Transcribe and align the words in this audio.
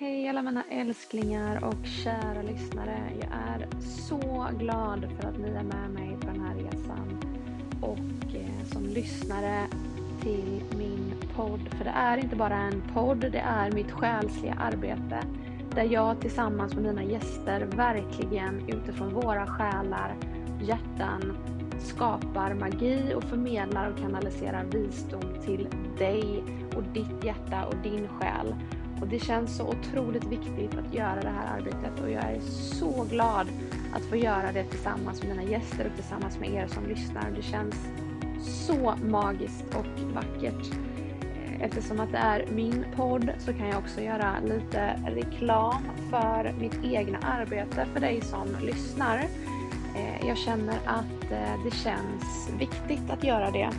Hej 0.00 0.28
alla 0.28 0.42
mina 0.42 0.64
älsklingar 0.70 1.64
och 1.64 1.86
kära 1.86 2.42
lyssnare. 2.42 2.98
Jag 3.20 3.30
är 3.30 3.80
så 3.80 4.48
glad 4.58 5.08
för 5.16 5.28
att 5.28 5.38
ni 5.38 5.48
är 5.48 5.62
med 5.62 5.90
mig 5.90 6.16
på 6.20 6.26
den 6.26 6.40
här 6.40 6.54
resan 6.54 7.20
och 7.80 8.34
eh, 8.34 8.64
som 8.72 8.86
lyssnare 8.86 9.66
till 10.22 10.62
min 10.78 11.14
podd. 11.36 11.68
För 11.70 11.84
det 11.84 11.90
är 11.90 12.18
inte 12.18 12.36
bara 12.36 12.56
en 12.56 12.82
podd, 12.94 13.18
det 13.18 13.38
är 13.38 13.72
mitt 13.72 13.90
själsliga 13.90 14.54
arbete 14.54 15.22
där 15.74 15.84
jag 15.84 16.20
tillsammans 16.20 16.74
med 16.74 16.84
mina 16.84 17.02
gäster 17.02 17.60
verkligen 17.60 18.68
utifrån 18.68 19.14
våra 19.14 19.46
själar, 19.46 20.16
hjärtan 20.62 21.36
skapar 21.78 22.54
magi 22.54 23.14
och 23.14 23.24
förmedlar 23.24 23.90
och 23.90 23.98
kanaliserar 23.98 24.64
visdom 24.64 25.42
till 25.44 25.68
dig 25.98 26.44
och 26.76 26.82
ditt 26.82 27.24
hjärta 27.24 27.66
och 27.66 27.76
din 27.82 28.08
själ. 28.08 28.54
Och 29.00 29.08
det 29.08 29.18
känns 29.18 29.56
så 29.56 29.68
otroligt 29.68 30.24
viktigt 30.24 30.74
att 30.78 30.94
göra 30.94 31.20
det 31.20 31.28
här 31.28 31.56
arbetet 31.56 32.00
och 32.02 32.10
jag 32.10 32.24
är 32.24 32.40
så 32.40 33.06
glad 33.10 33.46
att 33.94 34.02
få 34.02 34.16
göra 34.16 34.52
det 34.52 34.64
tillsammans 34.64 35.22
med 35.22 35.36
mina 35.36 35.50
gäster 35.50 35.86
och 35.86 35.94
tillsammans 35.94 36.38
med 36.38 36.50
er 36.50 36.66
som 36.66 36.86
lyssnar. 36.86 37.30
Det 37.36 37.42
känns 37.42 37.74
så 38.42 38.94
magiskt 39.04 39.74
och 39.74 40.14
vackert. 40.14 40.72
Eh, 41.20 41.62
Eftersom 41.62 42.00
att 42.00 42.12
det 42.12 42.18
är 42.18 42.46
min 42.52 42.84
podd 42.96 43.30
så 43.38 43.52
kan 43.52 43.68
jag 43.68 43.78
också 43.78 44.00
göra 44.00 44.34
lite 44.44 45.00
reklam 45.06 45.82
för 46.10 46.54
mitt 46.60 46.84
egna 46.84 47.18
arbete 47.18 47.86
för 47.92 48.00
dig 48.00 48.20
som 48.20 48.46
lyssnar. 48.62 49.18
Eh, 49.96 50.28
jag 50.28 50.38
känner 50.38 50.78
att 50.86 51.30
eh, 51.32 51.64
det 51.64 51.76
känns 51.76 52.50
viktigt 52.58 53.10
att 53.10 53.24
göra 53.24 53.50
det. 53.50 53.70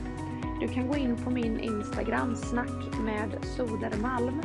Du 0.61 0.67
kan 0.67 0.87
gå 0.87 0.95
in 0.95 1.15
på 1.15 1.29
min 1.29 1.59
Instagram, 1.59 2.35
snack 2.35 2.99
med 3.05 3.45
Sodermalm 3.57 4.41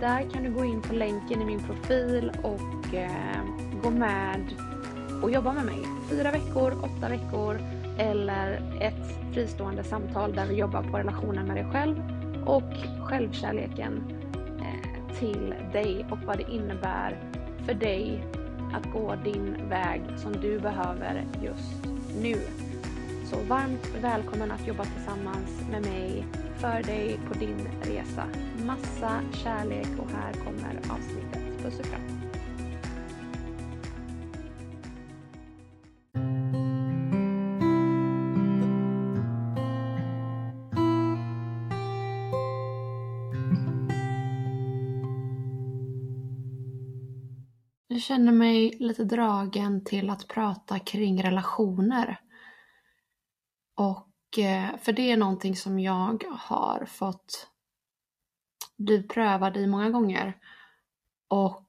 där 0.00 0.30
kan 0.30 0.42
du 0.42 0.50
gå 0.50 0.64
in 0.64 0.82
på 0.82 0.94
länken 0.94 1.42
i 1.42 1.44
min 1.44 1.60
profil 1.60 2.32
och 2.42 2.94
eh, 2.94 3.44
gå 3.82 3.90
med 3.90 4.44
och 5.22 5.30
jobba 5.30 5.52
med 5.52 5.64
mig. 5.64 5.82
Fyra 6.10 6.30
veckor, 6.30 6.72
åtta 6.82 7.08
veckor 7.08 7.58
eller 7.98 8.78
ett 8.80 9.34
fristående 9.34 9.84
samtal 9.84 10.32
där 10.32 10.46
vi 10.46 10.54
jobbar 10.54 10.82
på 10.82 10.98
relationen 10.98 11.46
med 11.46 11.56
dig 11.56 11.66
själv 11.72 11.96
och 12.46 12.72
självkärleken 13.08 14.02
eh, 14.60 15.16
till 15.18 15.54
dig 15.72 16.06
och 16.10 16.18
vad 16.26 16.38
det 16.38 16.52
innebär 16.52 17.18
för 17.66 17.74
dig 17.74 18.24
att 18.74 18.92
gå 18.92 19.14
din 19.24 19.68
väg 19.68 20.02
som 20.16 20.32
du 20.32 20.58
behöver 20.58 21.24
just 21.42 21.86
nu. 22.22 22.36
Så 23.30 23.36
varmt 23.36 23.90
välkommen 24.02 24.50
att 24.50 24.66
jobba 24.66 24.84
tillsammans 24.84 25.50
med 25.70 25.82
mig 25.82 26.26
för 26.56 26.82
dig 26.82 27.20
på 27.28 27.34
din 27.34 27.68
resa. 27.82 28.26
Massa 28.66 29.20
kärlek 29.32 29.86
och 29.98 30.10
här 30.10 30.32
kommer 30.32 30.76
avsnittet. 30.76 31.62
Puss 31.62 31.78
och 31.80 31.86
kram. 31.86 32.00
Jag 47.88 48.00
känner 48.00 48.32
mig 48.32 48.76
lite 48.78 49.04
dragen 49.04 49.84
till 49.84 50.10
att 50.10 50.28
prata 50.28 50.78
kring 50.78 51.22
relationer. 51.22 52.20
Och 54.30 54.80
för 54.80 54.92
det 54.92 55.10
är 55.10 55.16
någonting 55.16 55.56
som 55.56 55.78
jag 55.78 56.24
har 56.30 56.84
fått 56.84 57.50
bli 58.76 59.02
prövad 59.02 59.56
i 59.56 59.66
många 59.66 59.90
gånger. 59.90 60.38
Och 61.28 61.66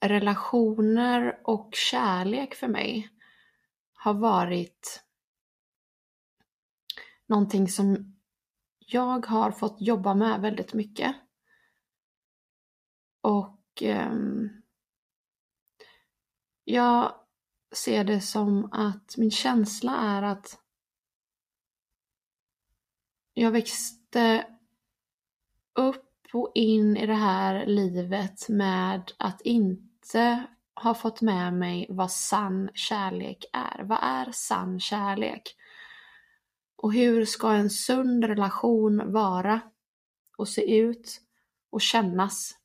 relationer 0.00 1.40
och 1.44 1.74
kärlek 1.74 2.54
för 2.54 2.68
mig 2.68 3.08
har 3.92 4.14
varit 4.14 5.04
någonting 7.26 7.68
som 7.68 8.16
jag 8.78 9.26
har 9.26 9.50
fått 9.50 9.76
jobba 9.80 10.14
med 10.14 10.40
väldigt 10.40 10.74
mycket. 10.74 11.16
Och 13.20 13.82
eh, 13.82 14.12
jag 16.64 17.14
ser 17.74 18.04
det 18.04 18.20
som 18.20 18.72
att 18.72 19.16
min 19.16 19.30
känsla 19.30 19.96
är 19.96 20.22
att 20.22 20.60
jag 23.40 23.50
växte 23.50 24.46
upp 25.74 26.04
och 26.32 26.52
in 26.54 26.96
i 26.96 27.06
det 27.06 27.14
här 27.14 27.66
livet 27.66 28.48
med 28.48 29.12
att 29.16 29.40
inte 29.40 30.46
ha 30.74 30.94
fått 30.94 31.20
med 31.20 31.54
mig 31.54 31.86
vad 31.88 32.10
sann 32.10 32.70
kärlek 32.74 33.44
är. 33.52 33.82
Vad 33.84 33.98
är 34.02 34.32
sann 34.32 34.80
kärlek? 34.80 35.56
Och 36.76 36.92
hur 36.92 37.24
ska 37.24 37.52
en 37.52 37.70
sund 37.70 38.24
relation 38.24 39.12
vara 39.12 39.60
och 40.36 40.48
se 40.48 40.78
ut 40.78 41.20
och 41.70 41.80
kännas? 41.80 42.58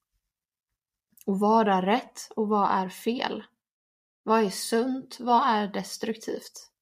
Och 1.26 1.40
vad 1.40 1.68
är 1.68 1.82
rätt 1.82 2.32
och 2.36 2.48
vad 2.48 2.72
är 2.72 2.90
fel? 2.90 3.44
Vad 4.24 4.44
är 4.44 4.50
sunt? 4.50 5.18
Vad 5.20 5.50
är 5.50 5.68
destruktivt? 5.68 6.73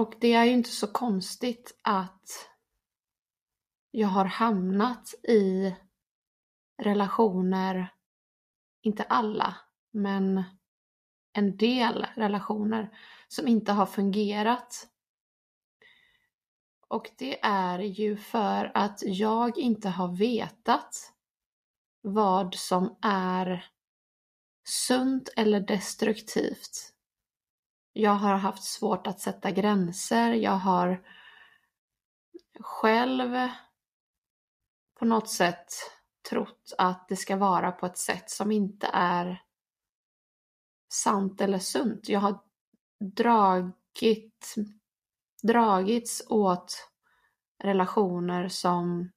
Och 0.00 0.14
det 0.20 0.32
är 0.32 0.44
ju 0.44 0.52
inte 0.52 0.70
så 0.70 0.86
konstigt 0.86 1.78
att 1.82 2.50
jag 3.90 4.08
har 4.08 4.24
hamnat 4.24 5.14
i 5.22 5.76
relationer, 6.82 7.94
inte 8.82 9.02
alla, 9.02 9.56
men 9.90 10.44
en 11.32 11.56
del 11.56 12.06
relationer 12.14 12.98
som 13.28 13.48
inte 13.48 13.72
har 13.72 13.86
fungerat. 13.86 14.88
Och 16.88 17.10
det 17.18 17.44
är 17.44 17.78
ju 17.78 18.16
för 18.16 18.72
att 18.74 19.02
jag 19.02 19.58
inte 19.58 19.88
har 19.88 20.16
vetat 20.16 21.12
vad 22.00 22.54
som 22.54 22.98
är 23.02 23.70
sunt 24.64 25.28
eller 25.36 25.60
destruktivt 25.60 26.89
jag 27.92 28.14
har 28.14 28.34
haft 28.34 28.64
svårt 28.64 29.06
att 29.06 29.20
sätta 29.20 29.50
gränser. 29.50 30.32
Jag 30.32 30.56
har 30.56 31.04
själv 32.60 33.48
på 34.98 35.04
något 35.04 35.28
sätt 35.28 35.66
trott 36.30 36.72
att 36.78 37.08
det 37.08 37.16
ska 37.16 37.36
vara 37.36 37.72
på 37.72 37.86
ett 37.86 37.98
sätt 37.98 38.30
som 38.30 38.52
inte 38.52 38.86
är 38.92 39.42
sant 40.92 41.40
eller 41.40 41.58
sunt. 41.58 42.08
Jag 42.08 42.20
har 42.20 42.40
dragit, 43.16 44.54
dragits 45.42 46.22
åt 46.28 46.90
relationer 47.62 48.48
som 48.48 49.10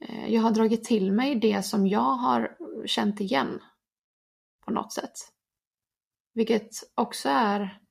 eh, 0.00 0.34
jag 0.34 0.42
har 0.42 0.50
dragit 0.50 0.84
till 0.84 1.12
mig 1.12 1.34
det 1.34 1.62
som 1.62 1.86
jag 1.86 2.00
har 2.16 2.56
känt 2.86 3.20
igen 3.20 3.62
på 4.64 4.72
något 4.72 4.92
sätt. 4.92 5.35
Vilket 6.36 6.92
också 6.94 7.28
är 7.28 7.82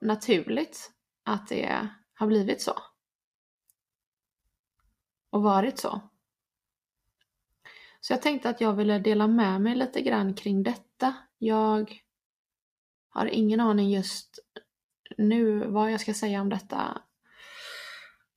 naturligt 0.00 0.92
att 1.24 1.48
det 1.48 1.88
har 2.14 2.26
blivit 2.26 2.62
så. 2.62 2.78
Och 5.30 5.42
varit 5.42 5.78
så. 5.78 6.00
Så 8.00 8.12
jag 8.12 8.22
tänkte 8.22 8.50
att 8.50 8.60
jag 8.60 8.72
ville 8.72 8.98
dela 8.98 9.26
med 9.26 9.60
mig 9.60 9.74
lite 9.74 10.00
grann 10.00 10.34
kring 10.34 10.62
detta. 10.62 11.14
Jag 11.38 12.02
har 13.08 13.26
ingen 13.26 13.60
aning 13.60 13.90
just 13.90 14.38
nu 15.18 15.66
vad 15.66 15.92
jag 15.92 16.00
ska 16.00 16.14
säga 16.14 16.40
om 16.40 16.48
detta 16.48 17.02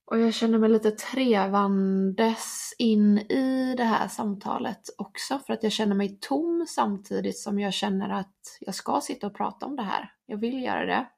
och 0.05 0.19
jag 0.19 0.33
känner 0.33 0.57
mig 0.57 0.69
lite 0.69 0.91
trevandes 0.91 2.75
in 2.77 3.17
i 3.17 3.75
det 3.77 3.83
här 3.83 4.07
samtalet 4.07 4.89
också 4.97 5.39
för 5.39 5.53
att 5.53 5.63
jag 5.63 5.71
känner 5.71 5.95
mig 5.95 6.17
tom 6.21 6.65
samtidigt 6.69 7.39
som 7.39 7.59
jag 7.59 7.73
känner 7.73 8.09
att 8.09 8.57
jag 8.59 8.75
ska 8.75 9.01
sitta 9.01 9.27
och 9.27 9.35
prata 9.35 9.65
om 9.65 9.75
det 9.75 9.83
här. 9.83 10.13
Jag 10.25 10.37
vill 10.37 10.63
göra 10.63 10.85
det. 10.85 11.09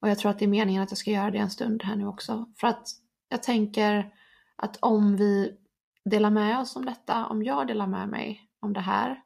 Och 0.00 0.08
jag 0.08 0.18
tror 0.18 0.30
att 0.30 0.38
det 0.38 0.44
är 0.44 0.48
meningen 0.48 0.82
att 0.82 0.90
jag 0.90 0.98
ska 0.98 1.10
göra 1.10 1.30
det 1.30 1.38
en 1.38 1.50
stund 1.50 1.82
här 1.82 1.96
nu 1.96 2.06
också. 2.06 2.52
För 2.56 2.66
att 2.66 2.88
jag 3.28 3.42
tänker 3.42 4.14
att 4.56 4.76
om 4.80 5.16
vi 5.16 5.56
delar 6.04 6.30
med 6.30 6.60
oss 6.60 6.76
om 6.76 6.84
detta, 6.84 7.26
om 7.26 7.42
jag 7.42 7.66
delar 7.66 7.86
med 7.86 8.08
mig 8.08 8.50
om 8.60 8.72
det 8.72 8.80
här 8.80 9.22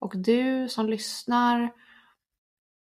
och 0.00 0.12
du 0.16 0.68
som 0.68 0.88
lyssnar 0.88 1.72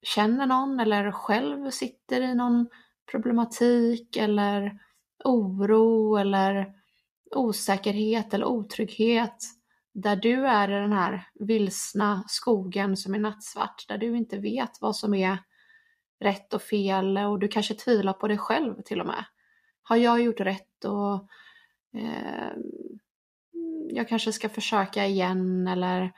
känner 0.03 0.47
någon 0.47 0.81
eller 0.81 1.13
själv 1.13 1.71
sitter 1.71 2.21
i 2.21 2.35
någon 2.35 2.69
problematik 3.11 4.17
eller 4.17 4.79
oro 5.25 6.17
eller 6.17 6.75
osäkerhet 7.31 8.35
eller 8.35 8.47
otrygghet 8.47 9.37
där 9.95 10.17
du 10.17 10.47
är 10.47 10.71
i 10.71 10.81
den 10.81 10.93
här 10.93 11.29
vilsna 11.35 12.25
skogen 12.29 12.97
som 12.97 13.15
är 13.15 13.19
nattsvart, 13.19 13.85
där 13.89 13.99
du 13.99 14.17
inte 14.17 14.39
vet 14.39 14.71
vad 14.81 14.97
som 14.97 15.15
är 15.15 15.39
rätt 16.21 16.55
och 16.55 16.63
fel 16.63 17.19
och 17.19 17.39
du 17.39 17.49
kanske 17.49 17.75
tvivlar 17.75 18.13
på 18.13 18.29
dig 18.29 18.39
själv 18.39 18.83
till 18.83 19.01
och 19.01 19.07
med. 19.07 19.25
har 19.83 19.97
jag 19.97 20.21
gjort 20.21 20.41
rätt 20.41 20.85
och 20.85 21.29
eh, 22.01 22.53
jag 23.91 24.09
kanske 24.09 24.33
ska 24.33 24.49
försöka 24.49 25.07
igen 25.07 25.67
eller 25.67 26.13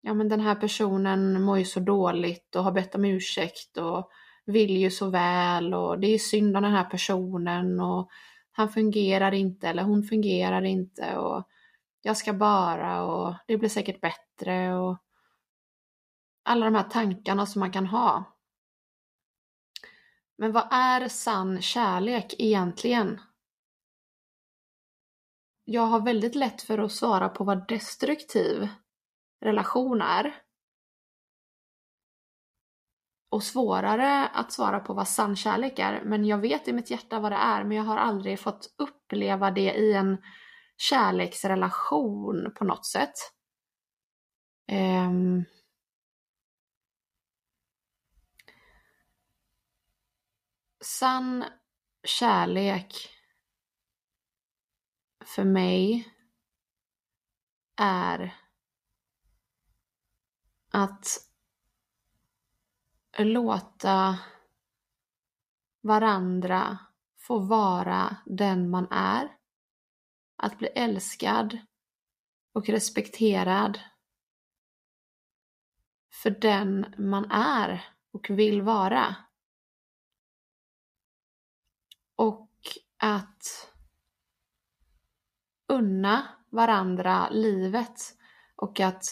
ja 0.00 0.14
men 0.14 0.28
den 0.28 0.40
här 0.40 0.54
personen 0.54 1.42
mår 1.42 1.58
ju 1.58 1.64
så 1.64 1.80
dåligt 1.80 2.56
och 2.56 2.64
har 2.64 2.72
bett 2.72 2.94
om 2.94 3.04
ursäkt 3.04 3.76
och 3.76 4.10
vill 4.48 4.76
ju 4.76 4.90
så 4.90 5.10
väl 5.10 5.74
och 5.74 5.98
det 6.00 6.06
är 6.06 6.18
synd 6.18 6.56
om 6.56 6.62
den 6.62 6.72
här 6.72 6.84
personen 6.84 7.80
och 7.80 8.10
han 8.52 8.68
fungerar 8.68 9.34
inte 9.34 9.68
eller 9.68 9.82
hon 9.82 10.02
fungerar 10.02 10.62
inte 10.62 11.16
och 11.16 11.48
jag 12.02 12.16
ska 12.16 12.32
bara 12.32 13.02
och 13.04 13.34
det 13.46 13.58
blir 13.58 13.68
säkert 13.68 14.00
bättre 14.00 14.74
och 14.74 14.98
alla 16.42 16.64
de 16.64 16.74
här 16.74 16.88
tankarna 16.90 17.46
som 17.46 17.60
man 17.60 17.72
kan 17.72 17.86
ha. 17.86 18.24
Men 20.36 20.52
vad 20.52 20.68
är 20.70 21.08
sann 21.08 21.62
kärlek 21.62 22.34
egentligen? 22.38 23.20
Jag 25.64 25.82
har 25.82 26.00
väldigt 26.00 26.34
lätt 26.34 26.62
för 26.62 26.78
att 26.78 26.92
svara 26.92 27.28
på 27.28 27.44
vad 27.44 27.68
destruktiv 27.68 28.68
relation 29.40 30.02
är. 30.02 30.42
Och 33.30 33.42
svårare 33.42 34.28
att 34.28 34.52
svara 34.52 34.80
på 34.80 34.94
vad 34.94 35.08
sann 35.08 35.36
kärlek 35.36 35.78
är. 35.78 36.02
Men 36.04 36.24
jag 36.24 36.38
vet 36.38 36.68
i 36.68 36.72
mitt 36.72 36.90
hjärta 36.90 37.20
vad 37.20 37.32
det 37.32 37.36
är, 37.36 37.64
men 37.64 37.76
jag 37.76 37.84
har 37.84 37.96
aldrig 37.96 38.40
fått 38.40 38.74
uppleva 38.78 39.50
det 39.50 39.74
i 39.74 39.92
en 39.92 40.18
kärleksrelation 40.76 42.52
på 42.58 42.64
något 42.64 42.86
sätt. 42.86 43.14
Ehm. 44.66 45.36
Um, 45.36 45.44
sann 50.80 51.44
kärlek 52.02 53.10
för 55.24 55.44
mig 55.44 56.08
är 57.76 58.36
att 60.70 61.27
låta 63.24 64.18
varandra 65.80 66.78
få 67.18 67.38
vara 67.38 68.16
den 68.26 68.70
man 68.70 68.86
är. 68.90 69.36
Att 70.36 70.58
bli 70.58 70.68
älskad 70.68 71.58
och 72.52 72.68
respekterad 72.68 73.80
för 76.22 76.30
den 76.30 76.94
man 76.98 77.30
är 77.30 77.88
och 78.12 78.30
vill 78.30 78.62
vara. 78.62 79.16
Och 82.16 82.50
att 82.96 83.72
unna 85.66 86.28
varandra 86.50 87.28
livet 87.30 88.00
och 88.56 88.80
att 88.80 89.04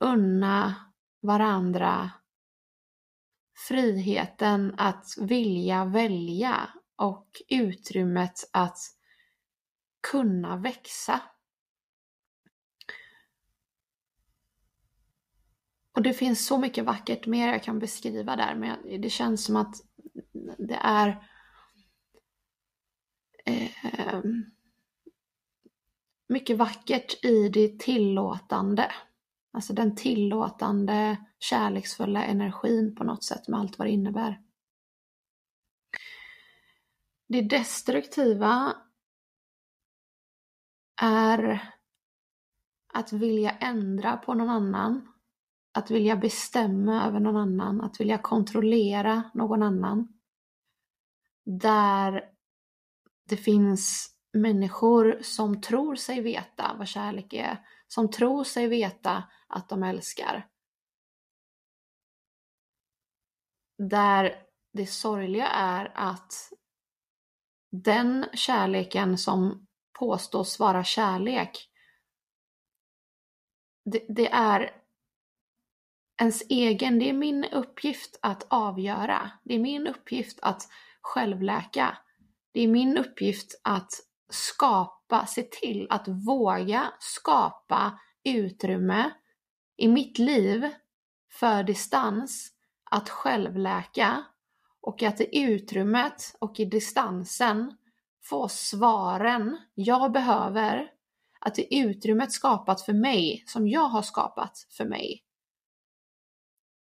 unna 0.00 0.74
varandra 1.20 2.10
friheten 3.56 4.74
att 4.78 5.06
vilja 5.20 5.84
välja 5.84 6.70
och 6.96 7.42
utrymmet 7.48 8.50
att 8.52 8.78
kunna 10.10 10.56
växa. 10.56 11.20
Och 15.92 16.02
det 16.02 16.12
finns 16.12 16.46
så 16.46 16.58
mycket 16.58 16.84
vackert 16.84 17.26
mer 17.26 17.48
jag 17.48 17.62
kan 17.62 17.78
beskriva 17.78 18.36
där, 18.36 18.54
men 18.54 19.00
det 19.02 19.10
känns 19.10 19.44
som 19.44 19.56
att 19.56 19.74
det 20.58 20.78
är 20.82 21.28
eh, 23.44 24.20
mycket 26.28 26.56
vackert 26.56 27.24
i 27.24 27.48
det 27.48 27.80
tillåtande. 27.80 28.92
Alltså 29.56 29.72
den 29.72 29.96
tillåtande, 29.96 31.16
kärleksfulla 31.38 32.24
energin 32.24 32.94
på 32.94 33.04
något 33.04 33.24
sätt 33.24 33.48
med 33.48 33.60
allt 33.60 33.78
vad 33.78 33.88
det 33.88 33.92
innebär. 33.92 34.40
Det 37.28 37.42
destruktiva 37.42 38.76
är 41.02 41.72
att 42.94 43.12
vilja 43.12 43.50
ändra 43.50 44.16
på 44.16 44.34
någon 44.34 44.50
annan, 44.50 45.12
att 45.74 45.90
vilja 45.90 46.16
bestämma 46.16 47.06
över 47.06 47.20
någon 47.20 47.36
annan, 47.36 47.80
att 47.80 48.00
vilja 48.00 48.18
kontrollera 48.18 49.30
någon 49.34 49.62
annan. 49.62 50.08
Där 51.44 52.24
det 53.28 53.36
finns 53.36 54.14
människor 54.32 55.18
som 55.22 55.60
tror 55.60 55.94
sig 55.94 56.20
veta 56.20 56.76
vad 56.78 56.88
kärlek 56.88 57.32
är, 57.32 57.66
som 57.88 58.10
tror 58.10 58.44
sig 58.44 58.68
veta 58.68 59.24
att 59.46 59.68
de 59.68 59.82
älskar. 59.82 60.48
Där 63.78 64.42
det 64.72 64.86
sorgliga 64.86 65.48
är 65.48 65.92
att 65.94 66.52
den 67.70 68.26
kärleken 68.32 69.18
som 69.18 69.66
påstås 69.98 70.58
vara 70.58 70.84
kärlek, 70.84 71.70
det, 73.84 74.06
det 74.08 74.28
är 74.30 74.82
ens 76.20 76.42
egen, 76.48 76.98
det 76.98 77.08
är 77.08 77.12
min 77.12 77.44
uppgift 77.44 78.18
att 78.22 78.46
avgöra. 78.48 79.30
Det 79.44 79.54
är 79.54 79.58
min 79.58 79.86
uppgift 79.86 80.38
att 80.42 80.68
självläka. 81.02 81.98
Det 82.52 82.60
är 82.60 82.68
min 82.68 82.98
uppgift 82.98 83.60
att 83.64 83.90
skapa, 84.30 84.95
se 85.26 85.42
till 85.42 85.86
att 85.90 86.08
våga 86.08 86.92
skapa 86.98 87.98
utrymme 88.24 89.10
i 89.76 89.88
mitt 89.88 90.18
liv 90.18 90.70
för 91.32 91.62
distans 91.62 92.52
att 92.90 93.08
självläka 93.08 94.24
och 94.80 95.02
att 95.02 95.20
i 95.20 95.40
utrymmet 95.42 96.36
och 96.40 96.60
i 96.60 96.64
distansen 96.64 97.76
få 98.24 98.48
svaren 98.48 99.58
jag 99.74 100.12
behöver. 100.12 100.90
Att 101.40 101.58
i 101.58 101.78
utrymmet 101.78 102.32
skapat 102.32 102.80
för 102.80 102.92
mig, 102.92 103.44
som 103.46 103.68
jag 103.68 103.88
har 103.88 104.02
skapat 104.02 104.66
för 104.76 104.84
mig. 104.84 105.22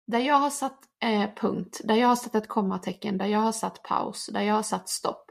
Där 0.06 0.18
jag 0.18 0.34
har 0.34 0.50
satt 0.50 0.78
eh, 1.02 1.30
punkt, 1.34 1.80
där 1.84 1.94
jag 1.94 2.08
har 2.08 2.16
satt 2.16 2.34
ett 2.34 2.48
kommatecken, 2.48 3.18
där 3.18 3.26
jag 3.26 3.38
har 3.38 3.52
satt 3.52 3.82
paus, 3.82 4.26
där 4.32 4.42
jag 4.42 4.54
har 4.54 4.62
satt 4.62 4.88
stopp. 4.88 5.25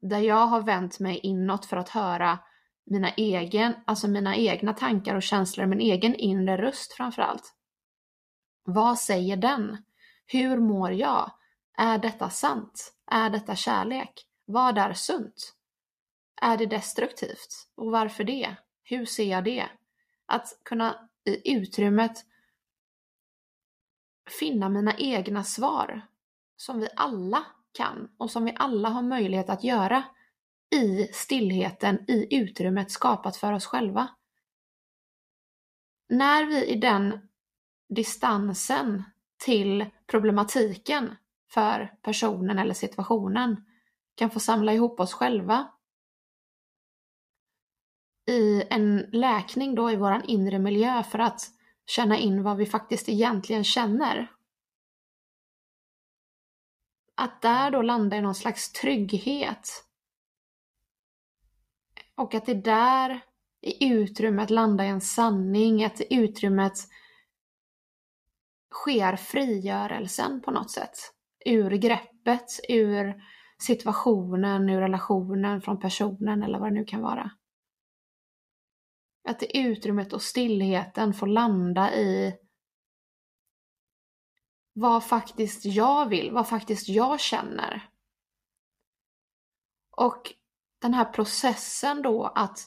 Där 0.00 0.18
jag 0.18 0.46
har 0.46 0.62
vänt 0.62 1.00
mig 1.00 1.18
inåt 1.18 1.66
för 1.66 1.76
att 1.76 1.88
höra 1.88 2.38
mina, 2.86 3.10
egen, 3.10 3.74
alltså 3.84 4.08
mina 4.08 4.36
egna 4.36 4.72
tankar 4.72 5.14
och 5.14 5.22
känslor, 5.22 5.66
min 5.66 5.80
egen 5.80 6.14
inre 6.14 6.56
röst 6.56 6.92
framförallt. 6.92 7.54
Vad 8.64 8.98
säger 8.98 9.36
den? 9.36 9.84
Hur 10.26 10.60
mår 10.60 10.92
jag? 10.92 11.32
Är 11.78 11.98
detta 11.98 12.30
sant? 12.30 12.94
Är 13.10 13.30
detta 13.30 13.56
kärlek? 13.56 14.26
Vad 14.44 14.78
är 14.78 14.92
sunt? 14.92 15.54
Är 16.42 16.56
det 16.56 16.66
destruktivt? 16.66 17.68
Och 17.76 17.90
varför 17.90 18.24
det? 18.24 18.56
Hur 18.82 19.04
ser 19.04 19.30
jag 19.30 19.44
det? 19.44 19.66
Att 20.26 20.60
kunna 20.64 21.08
i 21.24 21.52
utrymmet 21.56 22.24
finna 24.38 24.68
mina 24.68 24.94
egna 24.96 25.44
svar 25.44 26.06
som 26.56 26.80
vi 26.80 26.88
alla 26.96 27.46
kan 27.76 28.08
och 28.18 28.30
som 28.30 28.44
vi 28.44 28.54
alla 28.58 28.88
har 28.88 29.02
möjlighet 29.02 29.50
att 29.50 29.64
göra 29.64 30.04
i 30.74 31.08
stillheten, 31.12 32.10
i 32.10 32.36
utrymmet 32.36 32.90
skapat 32.90 33.36
för 33.36 33.52
oss 33.52 33.66
själva. 33.66 34.08
När 36.08 36.44
vi 36.44 36.66
i 36.66 36.76
den 36.76 37.28
distansen 37.88 39.02
till 39.44 39.86
problematiken 40.06 41.16
för 41.50 41.94
personen 42.02 42.58
eller 42.58 42.74
situationen 42.74 43.64
kan 44.14 44.30
få 44.30 44.40
samla 44.40 44.72
ihop 44.72 45.00
oss 45.00 45.12
själva 45.12 45.70
i 48.26 48.62
en 48.70 48.96
läkning 49.12 49.74
då 49.74 49.90
i 49.90 49.96
våran 49.96 50.24
inre 50.24 50.58
miljö 50.58 51.02
för 51.02 51.18
att 51.18 51.40
känna 51.86 52.18
in 52.18 52.42
vad 52.42 52.56
vi 52.56 52.66
faktiskt 52.66 53.08
egentligen 53.08 53.64
känner. 53.64 54.32
Att 57.16 57.42
där 57.42 57.70
då 57.70 57.82
landa 57.82 58.16
i 58.16 58.20
någon 58.20 58.34
slags 58.34 58.72
trygghet 58.72 59.68
och 62.14 62.34
att 62.34 62.46
det 62.46 62.54
där 62.54 63.20
i 63.62 63.88
utrymmet 63.88 64.50
landar 64.50 64.84
i 64.84 64.88
en 64.88 65.00
sanning, 65.00 65.84
att 65.84 66.00
i 66.00 66.14
utrymmet 66.14 66.78
sker 68.74 69.16
frigörelsen 69.16 70.40
på 70.40 70.50
något 70.50 70.70
sätt. 70.70 70.98
Ur 71.44 71.70
greppet, 71.70 72.60
ur 72.68 73.22
situationen, 73.58 74.68
ur 74.68 74.80
relationen, 74.80 75.60
från 75.60 75.80
personen 75.80 76.42
eller 76.42 76.58
vad 76.58 76.68
det 76.68 76.74
nu 76.74 76.84
kan 76.84 77.02
vara. 77.02 77.30
Att 79.28 79.42
i 79.42 79.58
utrymmet 79.58 80.12
och 80.12 80.22
stillheten 80.22 81.14
får 81.14 81.26
landa 81.26 81.94
i 81.94 82.34
vad 84.78 85.04
faktiskt 85.04 85.64
jag 85.64 86.08
vill, 86.08 86.30
vad 86.30 86.48
faktiskt 86.48 86.88
jag 86.88 87.20
känner. 87.20 87.88
Och 89.90 90.32
den 90.82 90.94
här 90.94 91.04
processen 91.04 92.02
då 92.02 92.24
att 92.24 92.58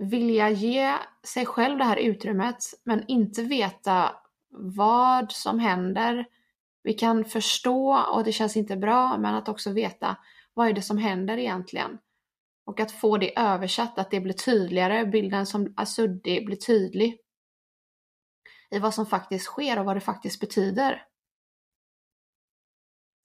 vilja 0.00 0.50
ge 0.50 0.94
sig 1.24 1.46
själv 1.46 1.78
det 1.78 1.84
här 1.84 1.96
utrymmet 1.96 2.64
men 2.84 3.04
inte 3.08 3.42
veta 3.42 4.16
vad 4.50 5.32
som 5.32 5.58
händer. 5.58 6.26
Vi 6.82 6.92
kan 6.92 7.24
förstå 7.24 8.04
och 8.12 8.24
det 8.24 8.32
känns 8.32 8.56
inte 8.56 8.76
bra 8.76 9.18
men 9.18 9.34
att 9.34 9.48
också 9.48 9.72
veta 9.72 10.16
vad 10.54 10.68
är 10.68 10.72
det 10.72 10.82
som 10.82 10.98
händer 10.98 11.38
egentligen? 11.38 11.98
Och 12.66 12.80
att 12.80 12.92
få 12.92 13.18
det 13.18 13.38
översatt, 13.38 13.98
att 13.98 14.10
det 14.10 14.20
blir 14.20 14.34
tydligare, 14.34 15.06
bilden 15.06 15.46
som 15.46 15.74
är 15.76 15.84
suddig 15.84 16.46
blir 16.46 16.56
tydlig 16.56 17.20
i 18.70 18.78
vad 18.78 18.94
som 18.94 19.06
faktiskt 19.06 19.44
sker 19.46 19.78
och 19.78 19.84
vad 19.84 19.96
det 19.96 20.00
faktiskt 20.00 20.40
betyder. 20.40 21.06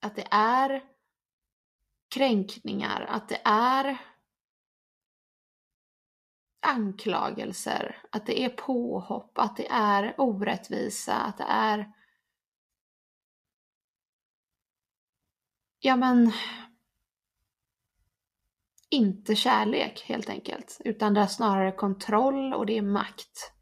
Att 0.01 0.15
det 0.15 0.27
är 0.31 0.83
kränkningar, 2.09 3.01
att 3.09 3.29
det 3.29 3.41
är 3.43 3.97
anklagelser, 6.59 8.01
att 8.09 8.25
det 8.25 8.41
är 8.41 8.49
påhopp, 8.49 9.37
att 9.37 9.57
det 9.57 9.67
är 9.71 10.15
orättvisa, 10.17 11.15
att 11.15 11.37
det 11.37 11.47
är 11.49 11.91
ja 15.79 15.95
men 15.95 16.31
inte 18.89 19.35
kärlek 19.35 20.01
helt 20.01 20.29
enkelt, 20.29 20.81
utan 20.85 21.13
det 21.13 21.21
är 21.21 21.27
snarare 21.27 21.71
kontroll 21.71 22.53
och 22.53 22.65
det 22.65 22.77
är 22.77 22.81
makt. 22.81 23.53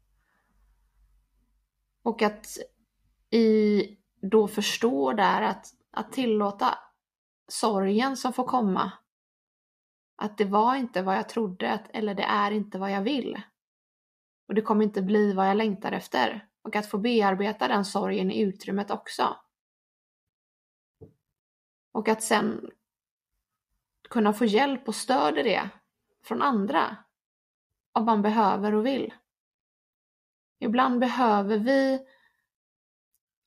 Och 2.02 2.22
att 2.22 2.46
i 3.30 3.82
då 4.20 4.48
förstå 4.48 5.12
där 5.12 5.42
att, 5.42 5.66
att 5.90 6.12
tillåta 6.12 6.78
sorgen 7.48 8.16
som 8.16 8.32
får 8.32 8.44
komma. 8.44 8.92
Att 10.16 10.38
det 10.38 10.44
var 10.44 10.76
inte 10.76 11.02
vad 11.02 11.16
jag 11.16 11.28
trodde, 11.28 11.72
att, 11.72 11.90
eller 11.90 12.14
det 12.14 12.22
är 12.22 12.50
inte 12.50 12.78
vad 12.78 12.90
jag 12.90 13.02
vill. 13.02 13.42
Och 14.48 14.54
det 14.54 14.62
kommer 14.62 14.84
inte 14.84 15.02
bli 15.02 15.32
vad 15.32 15.48
jag 15.48 15.56
längtar 15.56 15.92
efter. 15.92 16.46
Och 16.62 16.76
att 16.76 16.90
få 16.90 16.98
bearbeta 16.98 17.68
den 17.68 17.84
sorgen 17.84 18.30
i 18.30 18.40
utrymmet 18.40 18.90
också. 18.90 19.36
Och 21.92 22.08
att 22.08 22.22
sen 22.22 22.70
kunna 24.10 24.32
få 24.32 24.44
hjälp 24.44 24.88
och 24.88 24.94
stöd 24.94 25.38
i 25.38 25.42
det 25.42 25.70
från 26.24 26.42
andra. 26.42 26.96
Om 27.92 28.04
man 28.04 28.22
behöver 28.22 28.74
och 28.74 28.86
vill. 28.86 29.14
Ibland 30.60 31.00
behöver 31.00 31.58
vi 31.58 32.00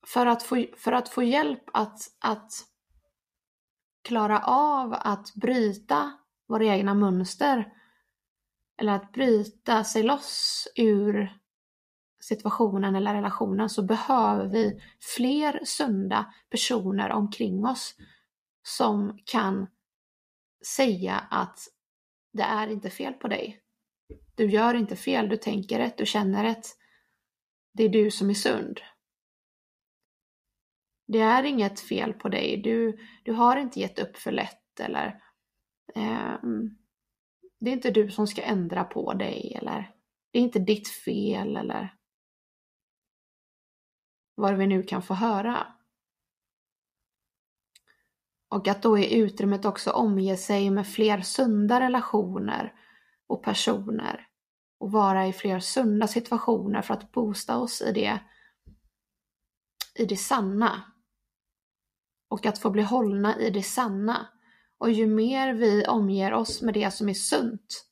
för 0.07 0.25
att 0.25 0.43
få, 0.43 0.65
för 0.77 0.91
att 0.91 1.09
få 1.09 1.23
hjälp 1.23 1.63
att, 1.73 1.99
att 2.19 2.51
klara 4.03 4.39
av 4.45 4.93
att 4.93 5.33
bryta 5.33 6.13
våra 6.47 6.65
egna 6.65 6.93
mönster 6.93 7.73
eller 8.77 8.91
att 8.91 9.11
bryta 9.11 9.83
sig 9.83 10.03
loss 10.03 10.67
ur 10.75 11.39
situationen 12.19 12.95
eller 12.95 13.13
relationen 13.13 13.69
så 13.69 13.83
behöver 13.83 14.47
vi 14.47 14.81
fler 15.15 15.59
sunda 15.65 16.33
personer 16.49 17.11
omkring 17.11 17.65
oss 17.65 17.95
som 18.63 19.19
kan 19.25 19.67
säga 20.65 21.27
att 21.29 21.59
det 22.33 22.43
är 22.43 22.67
inte 22.67 22.89
fel 22.89 23.13
på 23.13 23.27
dig. 23.27 23.59
Du 24.35 24.45
gör 24.45 24.73
inte 24.73 24.95
fel, 24.95 25.29
du 25.29 25.37
tänker 25.37 25.79
rätt, 25.79 25.97
du 25.97 26.05
känner 26.05 26.43
rätt. 26.43 26.77
Det 27.73 27.83
är 27.83 27.89
du 27.89 28.11
som 28.11 28.29
är 28.29 28.33
sund. 28.33 28.79
Det 31.07 31.19
är 31.19 31.43
inget 31.43 31.79
fel 31.79 32.13
på 32.13 32.29
dig, 32.29 32.57
du, 32.57 32.99
du 33.23 33.31
har 33.33 33.57
inte 33.57 33.79
gett 33.79 33.99
upp 33.99 34.17
för 34.17 34.31
lätt 34.31 34.79
eller 34.79 35.07
eh, 35.95 36.35
det 37.59 37.69
är 37.69 37.73
inte 37.73 37.91
du 37.91 38.11
som 38.11 38.27
ska 38.27 38.41
ändra 38.41 38.83
på 38.83 39.13
dig 39.13 39.57
eller 39.61 39.95
det 40.31 40.39
är 40.39 40.43
inte 40.43 40.59
ditt 40.59 40.87
fel 40.87 41.57
eller 41.57 41.95
vad 44.35 44.57
vi 44.57 44.67
nu 44.67 44.83
kan 44.83 45.01
få 45.01 45.13
höra. 45.13 45.67
Och 48.49 48.67
att 48.67 48.81
då 48.81 48.97
i 48.97 49.15
utrymmet 49.15 49.65
också 49.65 49.91
omge 49.91 50.37
sig 50.37 50.69
med 50.69 50.87
fler 50.87 51.21
sunda 51.21 51.79
relationer 51.79 52.73
och 53.27 53.43
personer 53.43 54.27
och 54.83 54.91
vara 54.91 55.27
i 55.27 55.33
fler 55.33 55.59
sunda 55.59 56.07
situationer 56.07 56.81
för 56.81 56.93
att 56.93 57.11
boosta 57.11 57.57
oss 57.57 57.81
i 57.81 57.91
det, 57.91 58.19
i 59.95 60.05
det 60.05 60.17
sanna. 60.17 60.83
Och 62.29 62.45
att 62.45 62.59
få 62.59 62.69
bli 62.69 62.83
hållna 62.83 63.39
i 63.39 63.49
det 63.49 63.63
sanna. 63.63 64.27
Och 64.77 64.91
ju 64.91 65.07
mer 65.07 65.53
vi 65.53 65.87
omger 65.87 66.33
oss 66.33 66.61
med 66.61 66.73
det 66.73 66.91
som 66.91 67.09
är 67.09 67.13
sunt, 67.13 67.85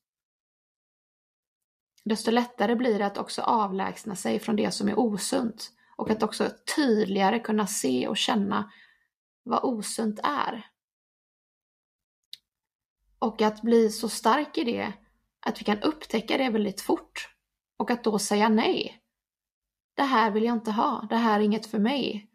desto 2.03 2.31
lättare 2.31 2.75
blir 2.75 2.99
det 2.99 3.05
att 3.05 3.17
också 3.17 3.41
avlägsna 3.41 4.15
sig 4.15 4.39
från 4.39 4.55
det 4.55 4.71
som 4.71 4.89
är 4.89 4.99
osunt 4.99 5.71
och 5.95 6.09
att 6.09 6.23
också 6.23 6.49
tydligare 6.75 7.39
kunna 7.39 7.67
se 7.67 8.07
och 8.07 8.17
känna 8.17 8.71
vad 9.43 9.63
osunt 9.63 10.19
är. 10.23 10.65
Och 13.19 13.41
att 13.41 13.61
bli 13.61 13.89
så 13.89 14.09
stark 14.09 14.57
i 14.57 14.63
det 14.63 14.93
att 15.45 15.61
vi 15.61 15.65
kan 15.65 15.81
upptäcka 15.81 16.37
det 16.37 16.49
väldigt 16.49 16.81
fort 16.81 17.29
och 17.77 17.91
att 17.91 18.03
då 18.03 18.19
säga 18.19 18.49
nej. 18.49 19.01
Det 19.93 20.03
här 20.03 20.31
vill 20.31 20.43
jag 20.43 20.55
inte 20.55 20.71
ha, 20.71 21.07
det 21.09 21.15
här 21.15 21.39
är 21.39 21.43
inget 21.43 21.65
för 21.65 21.79
mig. 21.79 22.27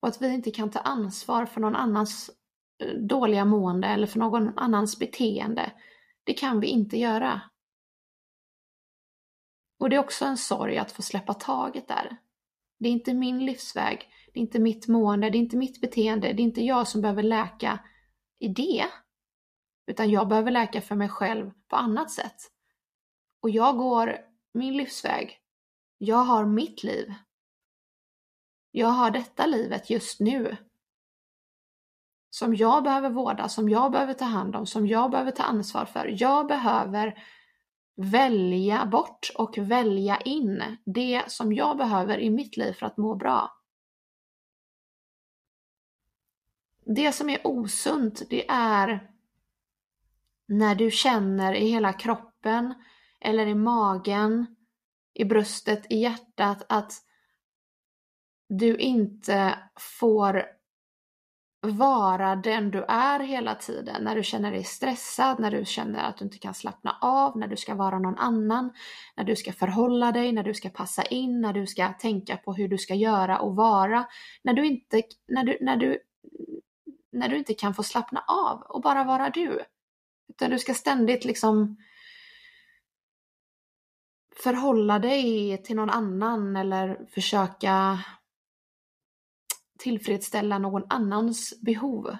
Och 0.00 0.08
att 0.08 0.22
vi 0.22 0.34
inte 0.34 0.50
kan 0.50 0.70
ta 0.70 0.78
ansvar 0.78 1.46
för 1.46 1.60
någon 1.60 1.76
annans 1.76 2.30
eh, 2.82 2.98
dåliga 2.98 3.44
mående 3.44 3.88
eller 3.88 4.06
för 4.06 4.18
någon 4.18 4.58
annans 4.58 4.98
beteende. 4.98 5.72
Det 6.24 6.34
kan 6.34 6.60
vi 6.60 6.66
inte 6.66 6.98
göra. 6.98 7.40
Och 9.78 9.90
det 9.90 9.96
är 9.96 10.00
också 10.00 10.24
en 10.24 10.36
sorg 10.36 10.78
att 10.78 10.92
få 10.92 11.02
släppa 11.02 11.34
taget 11.34 11.88
där. 11.88 12.16
Det 12.78 12.88
är 12.88 12.92
inte 12.92 13.14
min 13.14 13.46
livsväg, 13.46 14.08
det 14.32 14.40
är 14.40 14.42
inte 14.42 14.58
mitt 14.58 14.88
mående, 14.88 15.30
det 15.30 15.38
är 15.38 15.40
inte 15.40 15.56
mitt 15.56 15.80
beteende, 15.80 16.32
det 16.32 16.42
är 16.42 16.44
inte 16.44 16.64
jag 16.64 16.88
som 16.88 17.00
behöver 17.00 17.22
läka 17.22 17.78
i 18.38 18.48
det. 18.48 18.86
Utan 19.86 20.10
jag 20.10 20.28
behöver 20.28 20.50
läka 20.50 20.80
för 20.80 20.94
mig 20.94 21.08
själv 21.08 21.50
på 21.68 21.76
annat 21.76 22.10
sätt. 22.10 22.36
Och 23.40 23.50
jag 23.50 23.76
går 23.76 24.18
min 24.54 24.76
livsväg. 24.76 25.40
Jag 25.98 26.16
har 26.16 26.44
mitt 26.44 26.82
liv. 26.82 27.14
Jag 28.70 28.88
har 28.88 29.10
detta 29.10 29.46
livet 29.46 29.90
just 29.90 30.20
nu. 30.20 30.56
Som 32.30 32.54
jag 32.54 32.84
behöver 32.84 33.10
vårda, 33.10 33.48
som 33.48 33.68
jag 33.68 33.92
behöver 33.92 34.14
ta 34.14 34.24
hand 34.24 34.56
om, 34.56 34.66
som 34.66 34.86
jag 34.86 35.10
behöver 35.10 35.30
ta 35.30 35.42
ansvar 35.42 35.84
för. 35.84 36.22
Jag 36.22 36.46
behöver 36.46 37.18
välja 37.96 38.86
bort 38.86 39.30
och 39.34 39.58
välja 39.58 40.20
in 40.20 40.76
det 40.84 41.22
som 41.28 41.52
jag 41.52 41.76
behöver 41.76 42.18
i 42.18 42.30
mitt 42.30 42.56
liv 42.56 42.72
för 42.72 42.86
att 42.86 42.96
må 42.96 43.14
bra. 43.14 43.52
Det 46.84 47.12
som 47.12 47.30
är 47.30 47.46
osunt, 47.46 48.22
det 48.30 48.50
är 48.50 49.15
när 50.48 50.74
du 50.74 50.90
känner 50.90 51.54
i 51.54 51.68
hela 51.68 51.92
kroppen 51.92 52.74
eller 53.20 53.46
i 53.46 53.54
magen, 53.54 54.46
i 55.14 55.24
bröstet, 55.24 55.86
i 55.90 55.96
hjärtat 55.96 56.66
att 56.68 56.92
du 58.48 58.76
inte 58.76 59.58
får 59.98 60.56
vara 61.60 62.36
den 62.36 62.70
du 62.70 62.84
är 62.88 63.20
hela 63.20 63.54
tiden. 63.54 64.04
När 64.04 64.16
du 64.16 64.22
känner 64.22 64.52
dig 64.52 64.64
stressad, 64.64 65.40
när 65.40 65.50
du 65.50 65.64
känner 65.64 65.98
att 65.98 66.16
du 66.16 66.24
inte 66.24 66.38
kan 66.38 66.54
slappna 66.54 66.98
av, 67.00 67.38
när 67.38 67.48
du 67.48 67.56
ska 67.56 67.74
vara 67.74 67.98
någon 67.98 68.18
annan, 68.18 68.72
när 69.16 69.24
du 69.24 69.36
ska 69.36 69.52
förhålla 69.52 70.12
dig, 70.12 70.32
när 70.32 70.42
du 70.42 70.54
ska 70.54 70.68
passa 70.68 71.02
in, 71.02 71.40
när 71.40 71.52
du 71.52 71.66
ska 71.66 71.88
tänka 71.88 72.36
på 72.36 72.54
hur 72.54 72.68
du 72.68 72.78
ska 72.78 72.94
göra 72.94 73.38
och 73.38 73.56
vara. 73.56 74.06
När 74.42 74.52
du 74.52 74.66
inte, 74.66 75.02
när 75.28 75.44
du, 75.44 75.58
när 75.60 75.76
du, 75.76 75.98
när 77.12 77.28
du 77.28 77.36
inte 77.36 77.54
kan 77.54 77.74
få 77.74 77.82
slappna 77.82 78.24
av 78.28 78.62
och 78.62 78.82
bara 78.82 79.04
vara 79.04 79.30
du. 79.30 79.60
Utan 80.28 80.50
du 80.50 80.58
ska 80.58 80.74
ständigt 80.74 81.24
liksom 81.24 81.76
förhålla 84.42 84.98
dig 84.98 85.62
till 85.62 85.76
någon 85.76 85.90
annan 85.90 86.56
eller 86.56 87.06
försöka 87.06 88.04
tillfredsställa 89.78 90.58
någon 90.58 90.84
annans 90.88 91.60
behov. 91.60 92.16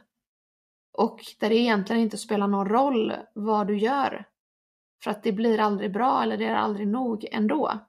Och 0.93 1.21
där 1.39 1.49
det 1.49 1.57
egentligen 1.57 2.03
inte 2.03 2.19
spelar 2.19 2.49
någon 2.49 2.69
roll 2.69 3.13
vad 3.35 3.67
du 3.67 3.79
gör. 3.79 4.29
För 5.03 5.11
att 5.11 5.23
det 5.23 5.33
blir 5.33 5.61
aldrig 5.61 5.93
bra 5.93 6.23
eller 6.23 6.37
det 6.37 6.45
är 6.45 6.55
aldrig 6.55 6.89
nog 6.89 7.27
ändå. 7.33 7.81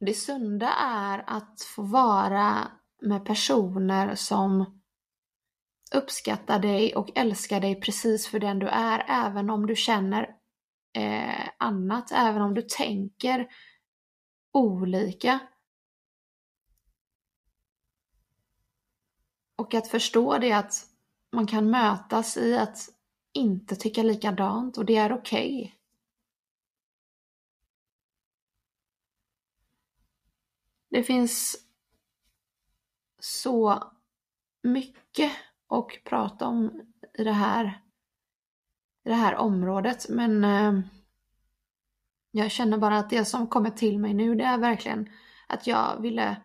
Det 0.00 0.14
sunda 0.14 0.68
är 0.78 1.24
att 1.26 1.62
få 1.62 1.82
vara 1.82 2.68
med 3.02 3.24
personer 3.24 4.14
som 4.14 4.80
uppskattar 5.94 6.58
dig 6.58 6.94
och 6.94 7.10
älskar 7.14 7.60
dig 7.60 7.80
precis 7.80 8.26
för 8.26 8.38
den 8.38 8.58
du 8.58 8.68
är, 8.68 9.04
även 9.08 9.50
om 9.50 9.66
du 9.66 9.76
känner 9.76 10.36
eh, 10.92 11.48
annat, 11.58 12.12
även 12.12 12.42
om 12.42 12.54
du 12.54 12.62
tänker 12.62 13.48
olika. 14.52 15.38
Och 19.56 19.74
att 19.74 19.88
förstå 19.88 20.38
det 20.38 20.52
att 20.52 20.86
man 21.32 21.46
kan 21.46 21.70
mötas 21.70 22.36
i 22.36 22.58
att 22.58 22.88
inte 23.32 23.76
tycka 23.76 24.02
likadant 24.02 24.78
och 24.78 24.84
det 24.84 24.96
är 24.96 25.12
okej. 25.12 25.62
Okay. 25.62 25.72
Det 30.90 31.02
finns 31.02 31.56
så 33.18 33.92
mycket 34.62 35.32
och 35.74 35.98
prata 36.04 36.46
om 36.46 36.80
i 37.18 37.24
det 37.24 37.32
här, 37.32 37.80
i 39.04 39.08
det 39.08 39.14
här 39.14 39.36
området 39.36 40.06
men 40.08 40.44
eh, 40.44 40.80
jag 42.30 42.50
känner 42.50 42.78
bara 42.78 42.98
att 42.98 43.10
det 43.10 43.24
som 43.24 43.46
kommer 43.46 43.70
till 43.70 43.98
mig 43.98 44.14
nu 44.14 44.34
det 44.34 44.44
är 44.44 44.58
verkligen 44.58 45.08
att 45.46 45.66
jag 45.66 46.00
ville 46.00 46.36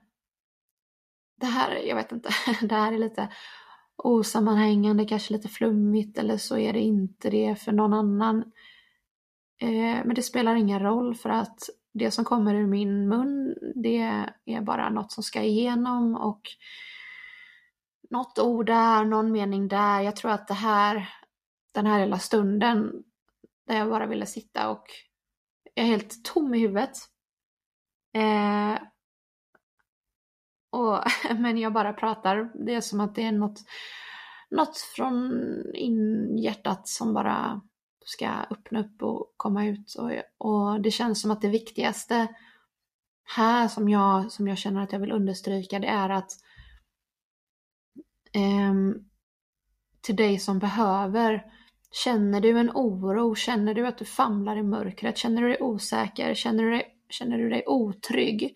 det 1.35 1.45
här, 1.45 1.75
jag 1.75 1.95
vet 1.95 2.11
inte, 2.11 2.29
det 2.61 2.75
här 2.75 2.93
är 2.93 2.97
lite 2.97 3.29
osammanhängande, 3.95 5.05
kanske 5.05 5.33
lite 5.33 5.47
flummigt 5.47 6.17
eller 6.17 6.37
så 6.37 6.57
är 6.57 6.73
det 6.73 6.79
inte 6.79 7.29
det 7.29 7.55
för 7.55 7.71
någon 7.71 7.93
annan. 7.93 8.37
Eh, 9.61 10.05
men 10.05 10.15
det 10.15 10.23
spelar 10.23 10.55
ingen 10.55 10.79
roll 10.79 11.15
för 11.15 11.29
att 11.29 11.59
det 11.93 12.11
som 12.11 12.25
kommer 12.25 12.55
ur 12.55 12.67
min 12.67 13.07
mun 13.07 13.55
det 13.75 14.23
är 14.45 14.61
bara 14.61 14.89
något 14.89 15.11
som 15.11 15.23
ska 15.23 15.41
igenom 15.41 16.15
och 16.15 16.41
något 18.09 18.39
ord 18.39 18.65
där, 18.65 19.05
någon 19.05 19.31
mening 19.31 19.67
där. 19.67 20.01
Jag 20.01 20.15
tror 20.15 20.31
att 20.31 20.47
det 20.47 20.53
här, 20.53 21.09
den 21.73 21.85
här 21.85 22.05
lilla 22.05 22.19
stunden 22.19 23.03
där 23.67 23.77
jag 23.77 23.89
bara 23.89 24.05
ville 24.05 24.25
sitta 24.25 24.69
och 24.69 24.85
jag 25.73 25.85
är 25.85 25.89
helt 25.89 26.23
tom 26.23 26.53
i 26.53 26.59
huvudet. 26.59 26.97
Eh, 28.13 28.81
och, 30.69 31.03
men 31.39 31.57
jag 31.57 31.73
bara 31.73 31.93
pratar. 31.93 32.65
Det 32.65 32.75
är 32.75 32.81
som 32.81 32.99
att 32.99 33.15
det 33.15 33.23
är 33.23 33.31
något, 33.31 33.59
något 34.49 34.77
från 34.77 35.31
in 35.73 36.37
hjärtat 36.37 36.87
som 36.87 37.13
bara 37.13 37.61
ska 38.05 38.29
öppna 38.29 38.79
upp 38.79 39.03
och 39.03 39.33
komma 39.37 39.65
ut. 39.65 39.95
Och, 39.95 40.11
och 40.37 40.81
det 40.81 40.91
känns 40.91 41.21
som 41.21 41.31
att 41.31 41.41
det 41.41 41.49
viktigaste 41.49 42.27
här 43.23 43.67
som 43.67 43.89
jag, 43.89 44.31
som 44.31 44.47
jag 44.47 44.57
känner 44.57 44.81
att 44.81 44.91
jag 44.91 44.99
vill 44.99 45.11
understryka 45.11 45.79
det 45.79 45.87
är 45.87 46.09
att 46.09 46.31
eh, 46.31 46.48
Ehm, 48.33 48.95
till 50.01 50.15
dig 50.15 50.39
som 50.39 50.59
behöver 50.59 51.43
Känner 51.91 52.41
du 52.41 52.59
en 52.59 52.71
oro? 52.73 53.35
Känner 53.35 53.73
du 53.73 53.87
att 53.87 53.97
du 53.97 54.05
famlar 54.05 54.57
i 54.57 54.63
mörkret? 54.63 55.17
Känner 55.17 55.41
du 55.41 55.47
dig 55.47 55.57
osäker? 55.61 56.33
Känner 56.33 56.63
du 56.63 56.71
dig, 56.71 56.95
känner 57.09 57.37
du 57.37 57.49
dig 57.49 57.63
otrygg? 57.67 58.55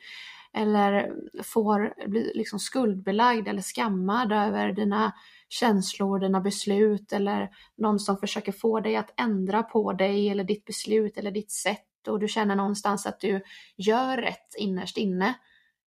Eller 0.53 1.13
får 1.43 2.07
bli 2.07 2.31
liksom 2.35 2.59
skuldbelagd 2.59 3.47
eller 3.47 3.61
skammad 3.61 4.31
över 4.31 4.71
dina 4.71 5.13
känslor, 5.49 6.19
dina 6.19 6.41
beslut 6.41 7.13
eller 7.13 7.49
någon 7.77 7.99
som 7.99 8.17
försöker 8.17 8.51
få 8.51 8.79
dig 8.79 8.95
att 8.95 9.13
ändra 9.17 9.63
på 9.63 9.93
dig 9.93 10.29
eller 10.29 10.43
ditt 10.43 10.65
beslut 10.65 11.17
eller 11.17 11.31
ditt 11.31 11.51
sätt 11.51 12.07
och 12.07 12.19
du 12.19 12.27
känner 12.27 12.55
någonstans 12.55 13.05
att 13.05 13.19
du 13.19 13.41
gör 13.75 14.17
rätt 14.17 14.55
innerst 14.57 14.97
inne. 14.97 15.33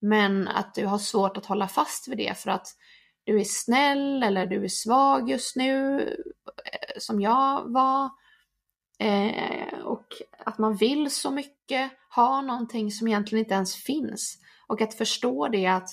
Men 0.01 0.49
att 0.49 0.75
du 0.75 0.87
har 0.87 0.99
svårt 0.99 1.37
att 1.37 1.47
hålla 1.47 1.69
fast 1.69 2.09
vid 2.09 2.19
det 2.19 2.39
för 2.39 2.51
att 2.51 2.67
du 3.31 3.41
är 3.41 3.45
snäll 3.45 4.23
eller 4.23 4.47
du 4.47 4.65
är 4.65 4.69
svag 4.69 5.31
just 5.31 5.57
nu, 5.57 6.01
eh, 6.65 6.99
som 6.99 7.21
jag 7.21 7.73
var. 7.73 8.11
Eh, 8.99 9.79
och 9.85 10.07
att 10.45 10.59
man 10.59 10.77
vill 10.77 11.11
så 11.11 11.31
mycket, 11.31 11.93
ha 12.15 12.41
någonting 12.41 12.91
som 12.91 13.09
egentligen 13.09 13.45
inte 13.45 13.55
ens 13.55 13.75
finns. 13.75 14.39
Och 14.67 14.81
att 14.81 14.95
förstå 14.95 15.49
det 15.49 15.67
att 15.67 15.89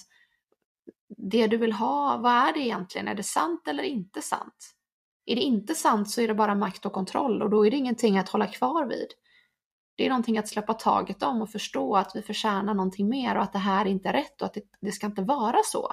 det 1.18 1.48
du 1.48 1.58
vill 1.58 1.72
ha, 1.72 2.18
vad 2.18 2.34
är 2.34 2.54
det 2.54 2.60
egentligen? 2.60 3.08
Är 3.08 3.16
det 3.16 3.24
sant 3.24 3.68
eller 3.68 3.84
inte 3.84 4.22
sant? 4.22 4.76
Är 5.26 5.36
det 5.36 5.42
inte 5.42 5.76
sant 5.76 6.10
så 6.10 6.22
är 6.22 6.28
det 6.28 6.36
bara 6.36 6.56
makt 6.56 6.86
och 6.86 6.94
kontroll 6.94 7.42
och 7.42 7.50
då 7.50 7.66
är 7.66 7.72
det 7.72 7.78
ingenting 7.78 8.18
att 8.18 8.30
hålla 8.30 8.48
kvar 8.48 8.86
vid. 8.86 9.08
Det 9.96 10.06
är 10.06 10.10
någonting 10.10 10.38
att 10.38 10.48
släppa 10.48 10.74
taget 10.74 11.24
om 11.24 11.42
och 11.42 11.52
förstå 11.52 11.96
att 11.96 12.16
vi 12.16 12.22
förtjänar 12.22 12.74
någonting 12.74 13.10
mer 13.10 13.36
och 13.36 13.44
att 13.44 13.54
det 13.54 13.60
här 13.60 13.86
inte 13.86 14.10
är 14.10 14.14
rätt 14.14 14.42
och 14.42 14.46
att 14.46 14.54
det, 14.54 14.64
det 14.82 14.92
ska 14.92 15.06
inte 15.06 15.22
vara 15.22 15.60
så. 15.64 15.92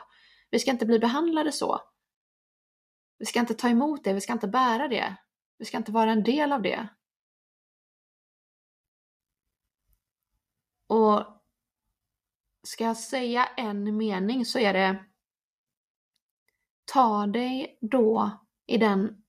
Vi 0.54 0.60
ska 0.60 0.70
inte 0.70 0.86
bli 0.86 0.98
behandlade 0.98 1.52
så. 1.52 1.80
Vi 3.18 3.26
ska 3.26 3.40
inte 3.40 3.54
ta 3.54 3.68
emot 3.68 4.04
det, 4.04 4.12
vi 4.12 4.20
ska 4.20 4.32
inte 4.32 4.48
bära 4.48 4.88
det. 4.88 5.16
Vi 5.58 5.64
ska 5.64 5.76
inte 5.76 5.92
vara 5.92 6.12
en 6.12 6.22
del 6.22 6.52
av 6.52 6.62
det. 6.62 6.88
Och 10.86 11.24
ska 12.62 12.84
jag 12.84 12.96
säga 12.96 13.46
en 13.46 13.96
mening 13.96 14.44
så 14.44 14.58
är 14.58 14.72
det 14.72 15.04
Ta 16.84 17.26
dig 17.26 17.78
då 17.80 18.30
i 18.66 18.78
den 18.78 19.22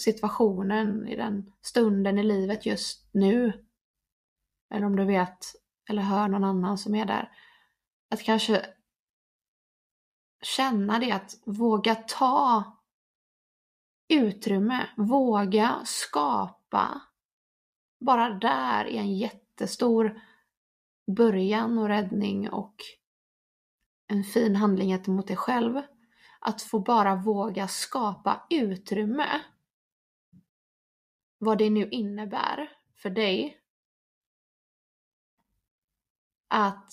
situationen, 0.00 1.08
i 1.08 1.16
den 1.16 1.52
stunden 1.60 2.18
i 2.18 2.22
livet 2.22 2.66
just 2.66 3.08
nu. 3.12 3.66
Eller 4.74 4.86
om 4.86 4.96
du 4.96 5.04
vet 5.04 5.38
eller 5.90 6.02
hör 6.02 6.28
någon 6.28 6.44
annan 6.44 6.78
som 6.78 6.94
är 6.94 7.06
där. 7.06 7.32
Att 8.10 8.22
kanske 8.22 8.73
känna 10.44 10.98
det 10.98 11.12
att 11.12 11.42
våga 11.44 11.94
ta 11.94 12.64
utrymme, 14.08 14.88
våga 14.96 15.82
skapa. 15.84 17.02
Bara 18.00 18.30
där 18.30 18.84
är 18.84 19.00
en 19.00 19.16
jättestor 19.16 20.20
början 21.16 21.78
och 21.78 21.88
räddning 21.88 22.50
och 22.50 22.74
en 24.06 24.24
fin 24.24 24.56
handling 24.56 24.88
gentemot 24.88 25.26
dig 25.26 25.36
själv. 25.36 25.82
Att 26.40 26.62
få 26.62 26.80
bara 26.80 27.16
våga 27.16 27.68
skapa 27.68 28.46
utrymme. 28.50 29.40
Vad 31.38 31.58
det 31.58 31.70
nu 31.70 31.88
innebär 31.88 32.70
för 32.94 33.10
dig. 33.10 33.60
Att 36.48 36.92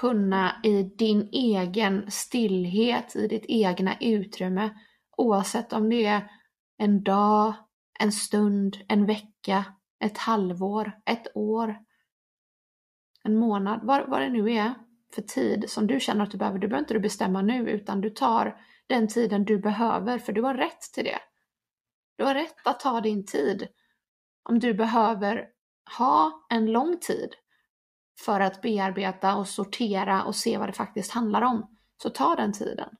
kunna 0.00 0.60
i 0.62 0.82
din 0.82 1.28
egen 1.32 2.10
stillhet, 2.10 3.16
i 3.16 3.28
ditt 3.28 3.44
egna 3.48 3.96
utrymme, 4.00 4.70
oavsett 5.16 5.72
om 5.72 5.90
det 5.90 6.06
är 6.06 6.30
en 6.78 7.02
dag, 7.02 7.54
en 7.98 8.12
stund, 8.12 8.76
en 8.88 9.06
vecka, 9.06 9.64
ett 10.04 10.18
halvår, 10.18 10.92
ett 11.06 11.36
år, 11.36 11.78
en 13.22 13.36
månad, 13.38 13.80
vad, 13.82 14.08
vad 14.10 14.20
det 14.20 14.28
nu 14.28 14.52
är 14.52 14.74
för 15.14 15.22
tid 15.22 15.64
som 15.68 15.86
du 15.86 16.00
känner 16.00 16.24
att 16.24 16.30
du 16.30 16.38
behöver. 16.38 16.58
Du 16.58 16.68
behöver 16.68 16.84
inte 16.84 16.94
du 16.94 17.00
bestämma 17.00 17.42
nu 17.42 17.70
utan 17.70 18.00
du 18.00 18.10
tar 18.10 18.60
den 18.86 19.08
tiden 19.08 19.44
du 19.44 19.58
behöver 19.58 20.18
för 20.18 20.32
du 20.32 20.42
har 20.42 20.54
rätt 20.54 20.80
till 20.94 21.04
det. 21.04 21.18
Du 22.16 22.24
har 22.24 22.34
rätt 22.34 22.56
att 22.64 22.80
ta 22.80 23.00
din 23.00 23.26
tid. 23.26 23.68
Om 24.48 24.58
du 24.58 24.74
behöver 24.74 25.48
ha 25.98 26.46
en 26.50 26.66
lång 26.66 26.98
tid 26.98 27.34
för 28.18 28.40
att 28.40 28.62
bearbeta 28.62 29.36
och 29.36 29.48
sortera 29.48 30.24
och 30.24 30.36
se 30.36 30.58
vad 30.58 30.68
det 30.68 30.72
faktiskt 30.72 31.10
handlar 31.10 31.42
om, 31.42 31.76
så 32.02 32.10
ta 32.10 32.36
den 32.36 32.52
tiden. 32.52 32.96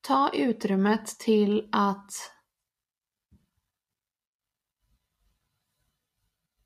Ta 0.00 0.30
utrymmet 0.32 1.06
till 1.06 1.68
att 1.72 2.12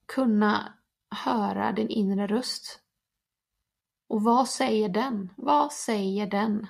kunna 0.06 0.78
höra 1.10 1.72
din 1.72 1.88
inre 1.88 2.26
röst. 2.26 2.80
Och 4.08 4.22
vad 4.22 4.48
säger 4.48 4.88
den? 4.88 5.32
Vad 5.36 5.72
säger 5.72 6.26
den? 6.26 6.66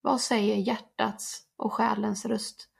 Vad 0.00 0.20
säger 0.20 0.56
hjärtats 0.56 1.46
och 1.56 1.72
själens 1.72 2.24
röst? 2.24 2.71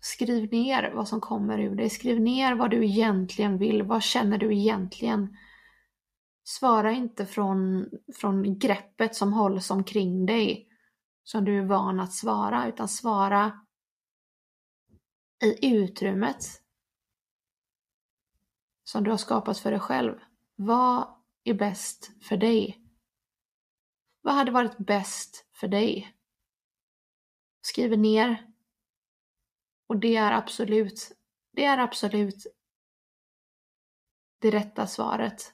Skriv 0.00 0.52
ner 0.52 0.92
vad 0.94 1.08
som 1.08 1.20
kommer 1.20 1.58
ur 1.58 1.74
dig. 1.74 1.90
Skriv 1.90 2.20
ner 2.20 2.54
vad 2.54 2.70
du 2.70 2.84
egentligen 2.84 3.58
vill. 3.58 3.82
Vad 3.82 4.02
känner 4.02 4.38
du 4.38 4.56
egentligen? 4.56 5.36
Svara 6.44 6.92
inte 6.92 7.26
från, 7.26 7.86
från 8.14 8.58
greppet 8.58 9.14
som 9.14 9.32
hålls 9.32 9.70
omkring 9.70 10.26
dig 10.26 10.68
som 11.24 11.44
du 11.44 11.58
är 11.58 11.66
van 11.66 12.00
att 12.00 12.12
svara, 12.12 12.68
utan 12.68 12.88
svara 12.88 13.60
i 15.44 15.74
utrymmet 15.74 16.44
som 18.84 19.04
du 19.04 19.10
har 19.10 19.18
skapat 19.18 19.58
för 19.58 19.70
dig 19.70 19.80
själv. 19.80 20.18
Vad 20.56 21.14
är 21.44 21.54
bäst 21.54 22.10
för 22.22 22.36
dig? 22.36 22.80
Vad 24.22 24.34
hade 24.34 24.50
varit 24.52 24.78
bäst 24.78 25.46
för 25.52 25.68
dig? 25.68 26.16
Skriv 27.62 27.98
ner 27.98 28.49
och 29.90 29.96
det 29.96 30.16
är 30.16 30.32
absolut, 30.32 31.12
det 31.52 31.64
är 31.64 31.78
absolut 31.78 32.46
det 34.40 34.50
rätta 34.50 34.86
svaret. 34.86 35.52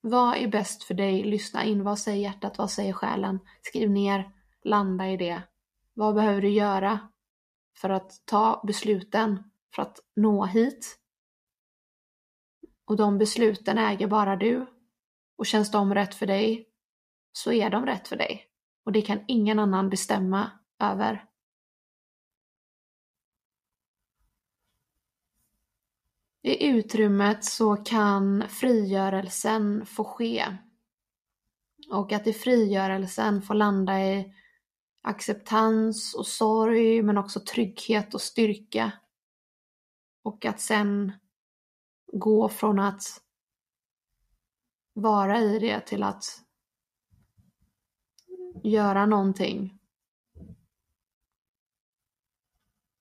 Vad 0.00 0.36
är 0.36 0.48
bäst 0.48 0.84
för 0.84 0.94
dig? 0.94 1.24
Lyssna 1.24 1.64
in. 1.64 1.84
Vad 1.84 1.98
säger 1.98 2.22
hjärtat? 2.22 2.58
Vad 2.58 2.70
säger 2.70 2.92
själen? 2.92 3.40
Skriv 3.62 3.90
ner. 3.90 4.32
Landa 4.62 5.08
i 5.08 5.16
det. 5.16 5.42
Vad 5.94 6.14
behöver 6.14 6.42
du 6.42 6.48
göra 6.48 7.08
för 7.76 7.90
att 7.90 8.22
ta 8.24 8.62
besluten 8.66 9.50
för 9.74 9.82
att 9.82 10.00
nå 10.16 10.44
hit? 10.44 10.98
Och 12.84 12.96
de 12.96 13.18
besluten 13.18 13.78
äger 13.78 14.06
bara 14.06 14.36
du. 14.36 14.66
Och 15.36 15.46
känns 15.46 15.70
de 15.70 15.94
rätt 15.94 16.14
för 16.14 16.26
dig, 16.26 16.68
så 17.32 17.52
är 17.52 17.70
de 17.70 17.86
rätt 17.86 18.08
för 18.08 18.16
dig. 18.16 18.46
Och 18.84 18.92
det 18.92 19.02
kan 19.02 19.24
ingen 19.28 19.58
annan 19.58 19.90
bestämma 19.90 20.50
över. 20.78 21.29
I 26.42 26.66
utrymmet 26.66 27.44
så 27.44 27.76
kan 27.76 28.48
frigörelsen 28.48 29.86
få 29.86 30.04
ske. 30.04 30.56
Och 31.90 32.12
att 32.12 32.26
i 32.26 32.32
frigörelsen 32.32 33.42
få 33.42 33.54
landa 33.54 34.00
i 34.00 34.34
acceptans 35.02 36.14
och 36.14 36.26
sorg 36.26 37.02
men 37.02 37.18
också 37.18 37.40
trygghet 37.40 38.14
och 38.14 38.20
styrka. 38.20 38.92
Och 40.22 40.44
att 40.44 40.60
sen 40.60 41.12
gå 42.12 42.48
från 42.48 42.78
att 42.78 43.02
vara 44.92 45.40
i 45.40 45.58
det 45.58 45.80
till 45.80 46.02
att 46.02 46.24
göra 48.62 49.06
någonting 49.06 49.78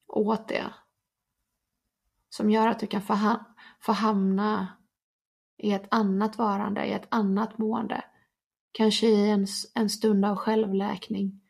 åt 0.07 0.47
det. 0.47 0.73
Som 2.29 2.49
gör 2.49 2.67
att 2.67 2.79
du 2.79 2.87
kan 2.87 3.01
få, 3.01 3.39
få 3.79 3.91
hamna 3.91 4.77
i 5.57 5.71
ett 5.71 5.87
annat 5.91 6.37
varande, 6.37 6.85
i 6.85 6.93
ett 6.93 7.07
annat 7.09 7.57
mående. 7.57 8.03
Kanske 8.71 9.07
i 9.07 9.29
en, 9.29 9.47
en 9.75 9.89
stund 9.89 10.25
av 10.25 10.35
självläkning. 10.35 11.41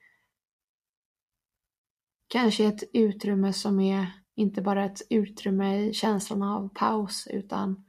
Kanske 2.28 2.66
ett 2.66 2.84
utrymme 2.94 3.54
som 3.54 3.80
är 3.80 4.12
inte 4.36 4.62
bara 4.62 4.86
ett 4.86 5.02
utrymme 5.10 5.78
i 5.78 5.94
känslan 5.94 6.44
av 6.44 6.70
paus 6.74 7.28
utan 7.28 7.86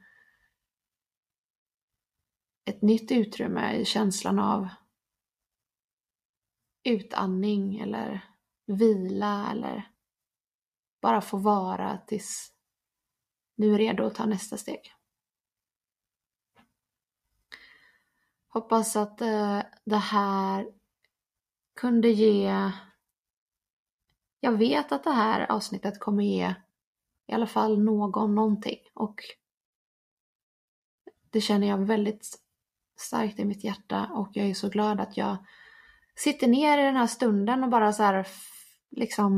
ett 2.65 2.81
nytt 2.81 3.11
utrymme 3.11 3.73
i 3.73 3.85
känslan 3.85 4.39
av 4.39 4.67
utandning 6.83 7.79
eller 7.79 8.25
vila 8.65 9.51
eller 9.51 9.91
bara 11.01 11.21
få 11.21 11.37
vara 11.37 11.97
tills 11.97 12.53
nu 13.61 13.73
är 13.73 13.77
redo 13.77 14.05
att 14.05 14.15
ta 14.15 14.25
nästa 14.25 14.57
steg. 14.57 14.93
Hoppas 18.47 18.95
att 18.95 19.21
eh, 19.21 19.61
det 19.85 19.97
här 19.97 20.71
kunde 21.75 22.09
ge 22.09 22.71
jag 24.39 24.51
vet 24.51 24.91
att 24.91 25.03
det 25.03 25.11
här 25.11 25.51
avsnittet 25.51 25.99
kommer 25.99 26.23
ge 26.23 26.55
i 27.27 27.33
alla 27.33 27.47
fall 27.47 27.83
någon 27.83 28.35
någonting 28.35 28.79
och 28.93 29.21
det 31.29 31.41
känner 31.41 31.67
jag 31.67 31.77
väldigt 31.77 32.39
starkt 32.99 33.39
i 33.39 33.45
mitt 33.45 33.63
hjärta 33.63 34.09
och 34.13 34.29
jag 34.33 34.49
är 34.49 34.53
så 34.53 34.69
glad 34.69 34.99
att 34.99 35.17
jag 35.17 35.37
sitter 36.15 36.47
ner 36.47 36.77
i 36.77 36.81
den 36.81 36.95
här 36.95 37.07
stunden 37.07 37.63
och 37.63 37.69
bara 37.69 37.93
så 37.93 38.03
här 38.03 38.27
liksom 38.89 39.31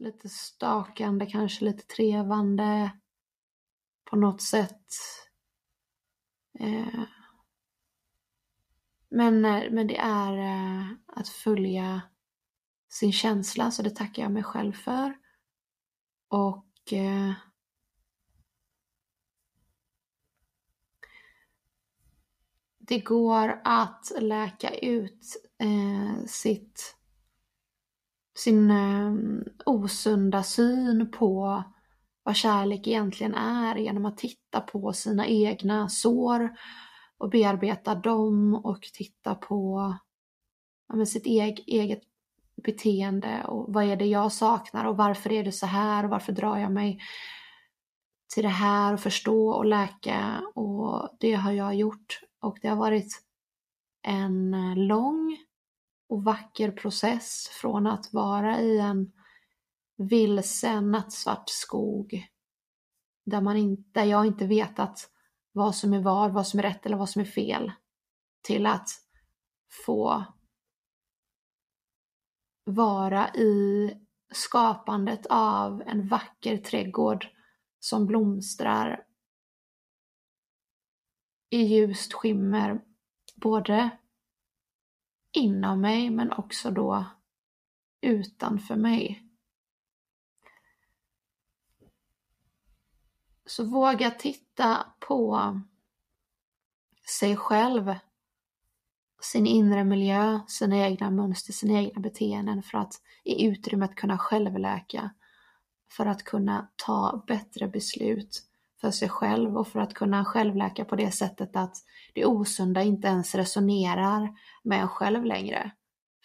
lite 0.00 0.28
stakande, 0.28 1.26
kanske 1.26 1.64
lite 1.64 1.82
trevande 1.82 2.90
på 4.10 4.16
något 4.16 4.42
sätt. 4.42 4.86
Eh, 6.58 7.02
men, 9.08 9.44
eh, 9.44 9.70
men 9.70 9.86
det 9.86 9.96
är 9.98 10.36
eh, 10.36 10.86
att 11.06 11.28
följa 11.28 12.02
sin 12.88 13.12
känsla, 13.12 13.70
så 13.70 13.82
det 13.82 13.90
tackar 13.96 14.22
jag 14.22 14.32
mig 14.32 14.42
själv 14.42 14.72
för. 14.72 15.14
Och 16.28 16.92
eh, 16.92 17.32
det 22.78 23.00
går 23.00 23.60
att 23.64 24.12
läka 24.20 24.70
ut 24.74 25.36
eh, 25.58 26.24
sitt, 26.26 26.96
sin 28.38 28.70
eh, 28.70 29.12
osunda 29.66 30.42
syn 30.42 31.10
på 31.10 31.64
vad 32.22 32.36
kärlek 32.36 32.86
egentligen 32.86 33.34
är 33.34 33.76
genom 33.76 34.04
att 34.04 34.18
titta 34.18 34.60
på 34.60 34.92
sina 34.92 35.26
egna 35.26 35.88
sår 35.88 36.56
och 37.18 37.30
bearbeta 37.30 37.94
dem 37.94 38.54
och 38.64 38.82
titta 38.82 39.34
på 39.34 39.94
ja, 40.88 41.06
sitt 41.06 41.26
eget, 41.26 41.58
eget 41.66 42.02
beteende 42.64 43.44
och 43.44 43.72
vad 43.72 43.84
är 43.84 43.96
det 43.96 44.06
jag 44.06 44.32
saknar 44.32 44.84
och 44.84 44.96
varför 44.96 45.32
är 45.32 45.44
det 45.44 45.52
så 45.52 45.66
här? 45.66 46.04
Och 46.04 46.10
varför 46.10 46.32
drar 46.32 46.58
jag 46.58 46.72
mig 46.72 47.00
till 48.34 48.42
det 48.42 48.48
här 48.48 48.94
och 48.94 49.00
förstå 49.00 49.50
och 49.50 49.64
läka? 49.64 50.42
Och 50.54 51.08
det 51.20 51.34
har 51.34 51.52
jag 51.52 51.74
gjort 51.74 52.20
och 52.40 52.58
det 52.62 52.68
har 52.68 52.76
varit 52.76 53.22
en 54.02 54.54
eh, 54.54 54.76
lång 54.76 55.36
och 56.10 56.24
vacker 56.24 56.70
process 56.70 57.48
från 57.48 57.86
att 57.86 58.12
vara 58.12 58.60
i 58.60 58.78
en 58.78 59.12
vilsen 59.96 60.90
nattsvart 60.90 61.48
skog 61.48 62.28
där, 63.24 63.40
man 63.40 63.56
inte, 63.56 64.00
där 64.00 64.04
jag 64.04 64.26
inte 64.26 64.46
vetat 64.46 65.10
vad 65.52 65.74
som 65.74 65.94
är 65.94 66.02
var, 66.02 66.28
vad 66.28 66.46
som 66.46 66.60
är 66.60 66.62
rätt 66.62 66.86
eller 66.86 66.96
vad 66.96 67.10
som 67.10 67.20
är 67.22 67.26
fel 67.26 67.72
till 68.42 68.66
att 68.66 68.88
få 69.86 70.24
vara 72.64 73.34
i 73.34 73.90
skapandet 74.32 75.26
av 75.30 75.82
en 75.86 76.08
vacker 76.08 76.56
trädgård 76.56 77.26
som 77.80 78.06
blomstrar 78.06 79.04
i 81.50 81.62
ljust 81.62 82.12
skimmer 82.12 82.80
både 83.36 83.90
inom 85.32 85.80
mig 85.80 86.10
men 86.10 86.32
också 86.32 86.70
då 86.70 87.04
utanför 88.00 88.76
mig. 88.76 89.26
Så 93.46 93.64
våga 93.64 94.10
titta 94.10 94.86
på 95.00 95.60
sig 97.18 97.36
själv 97.36 97.94
sin 99.20 99.46
inre 99.46 99.84
miljö, 99.84 100.40
sina 100.48 100.76
egna 100.76 101.10
mönster, 101.10 101.52
sina 101.52 101.78
egna 101.78 102.00
beteenden 102.00 102.62
för 102.62 102.78
att 102.78 102.94
i 103.24 103.46
utrymmet 103.46 103.94
kunna 103.94 104.18
självläka, 104.18 105.10
för 105.90 106.06
att 106.06 106.24
kunna 106.24 106.68
ta 106.76 107.24
bättre 107.26 107.68
beslut 107.68 108.49
för 108.80 108.90
sig 108.90 109.08
själv 109.08 109.56
och 109.56 109.68
för 109.68 109.80
att 109.80 109.94
kunna 109.94 110.24
självläka 110.24 110.84
på 110.84 110.96
det 110.96 111.10
sättet 111.10 111.56
att 111.56 111.76
det 112.14 112.26
osunda 112.26 112.82
inte 112.82 113.08
ens 113.08 113.34
resonerar 113.34 114.28
med 114.62 114.80
en 114.80 114.88
själv 114.88 115.24
längre. 115.24 115.70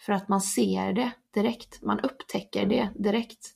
För 0.00 0.12
att 0.12 0.28
man 0.28 0.40
ser 0.40 0.92
det 0.92 1.12
direkt, 1.34 1.82
man 1.82 2.00
upptäcker 2.00 2.66
det 2.66 2.90
direkt. 2.94 3.52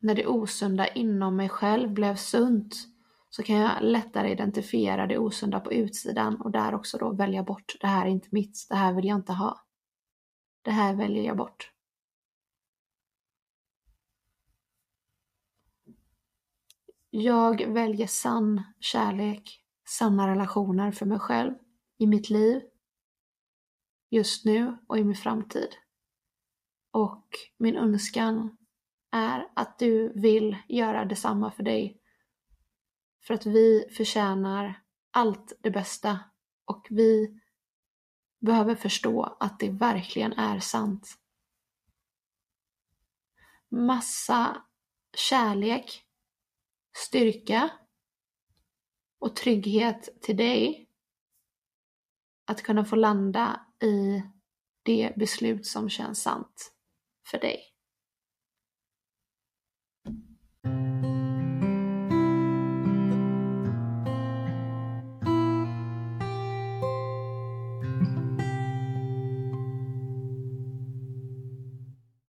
När 0.00 0.14
det 0.14 0.26
osunda 0.26 0.86
inom 0.86 1.36
mig 1.36 1.48
själv 1.48 1.92
blev 1.92 2.16
sunt 2.16 2.74
så 3.30 3.42
kan 3.42 3.56
jag 3.56 3.82
lättare 3.82 4.32
identifiera 4.32 5.06
det 5.06 5.18
osunda 5.18 5.60
på 5.60 5.72
utsidan 5.72 6.40
och 6.40 6.50
där 6.50 6.74
också 6.74 6.98
då 6.98 7.12
välja 7.12 7.42
bort, 7.42 7.76
det 7.80 7.86
här 7.86 8.06
är 8.06 8.10
inte 8.10 8.28
mitt, 8.30 8.66
det 8.68 8.76
här 8.76 8.92
vill 8.92 9.04
jag 9.04 9.16
inte 9.18 9.32
ha. 9.32 9.60
Det 10.62 10.70
här 10.70 10.94
väljer 10.94 11.24
jag 11.24 11.36
bort. 11.36 11.72
Jag 17.10 17.66
väljer 17.66 18.06
sann 18.06 18.62
kärlek, 18.80 19.64
sanna 19.88 20.28
relationer 20.28 20.92
för 20.92 21.06
mig 21.06 21.18
själv, 21.18 21.54
i 21.98 22.06
mitt 22.06 22.30
liv, 22.30 22.62
just 24.10 24.44
nu 24.44 24.78
och 24.86 24.98
i 24.98 25.04
min 25.04 25.16
framtid. 25.16 25.68
Och 26.90 27.26
min 27.58 27.76
önskan 27.76 28.56
är 29.10 29.48
att 29.56 29.78
du 29.78 30.12
vill 30.20 30.56
göra 30.68 31.04
detsamma 31.04 31.50
för 31.50 31.62
dig 31.62 32.00
för 33.20 33.34
att 33.34 33.46
vi 33.46 33.88
förtjänar 33.96 34.82
allt 35.10 35.52
det 35.60 35.70
bästa 35.70 36.20
och 36.64 36.86
vi 36.90 37.40
behöver 38.40 38.74
förstå 38.74 39.36
att 39.40 39.60
det 39.60 39.70
verkligen 39.70 40.32
är 40.32 40.60
sant. 40.60 41.18
Massa 43.68 44.62
kärlek, 45.16 46.07
styrka 47.06 47.70
och 49.20 49.36
trygghet 49.36 50.22
till 50.22 50.36
dig 50.36 50.88
att 52.46 52.62
kunna 52.62 52.84
få 52.84 52.96
landa 52.96 53.66
i 53.82 54.22
det 54.82 55.12
beslut 55.16 55.66
som 55.66 55.88
känns 55.88 56.22
sant 56.22 56.72
för 57.30 57.38
dig. 57.38 57.67